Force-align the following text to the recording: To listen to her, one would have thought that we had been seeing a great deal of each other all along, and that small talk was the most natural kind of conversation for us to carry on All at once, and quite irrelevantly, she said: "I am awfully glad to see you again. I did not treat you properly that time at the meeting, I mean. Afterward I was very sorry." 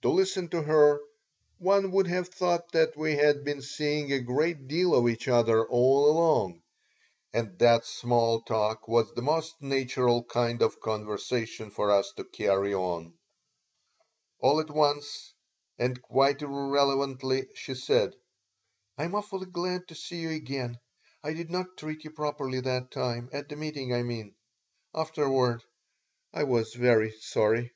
To 0.00 0.08
listen 0.08 0.48
to 0.48 0.62
her, 0.62 0.98
one 1.58 1.90
would 1.92 2.06
have 2.06 2.30
thought 2.30 2.72
that 2.72 2.96
we 2.96 3.16
had 3.16 3.44
been 3.44 3.60
seeing 3.60 4.10
a 4.10 4.18
great 4.18 4.66
deal 4.66 4.94
of 4.94 5.06
each 5.06 5.28
other 5.28 5.62
all 5.68 6.10
along, 6.10 6.62
and 7.34 7.58
that 7.58 7.84
small 7.84 8.40
talk 8.40 8.88
was 8.88 9.12
the 9.12 9.20
most 9.20 9.60
natural 9.60 10.24
kind 10.24 10.62
of 10.62 10.80
conversation 10.80 11.70
for 11.70 11.90
us 11.90 12.10
to 12.16 12.24
carry 12.24 12.72
on 12.72 13.18
All 14.38 14.58
at 14.58 14.70
once, 14.70 15.34
and 15.78 16.00
quite 16.00 16.40
irrelevantly, 16.40 17.48
she 17.54 17.74
said: 17.74 18.14
"I 18.96 19.04
am 19.04 19.14
awfully 19.14 19.50
glad 19.52 19.86
to 19.88 19.94
see 19.94 20.22
you 20.22 20.30
again. 20.30 20.78
I 21.22 21.34
did 21.34 21.50
not 21.50 21.76
treat 21.76 22.04
you 22.04 22.10
properly 22.12 22.60
that 22.62 22.90
time 22.90 23.28
at 23.34 23.50
the 23.50 23.56
meeting, 23.56 23.92
I 23.92 24.02
mean. 24.02 24.34
Afterward 24.94 25.62
I 26.32 26.44
was 26.44 26.72
very 26.72 27.12
sorry." 27.20 27.74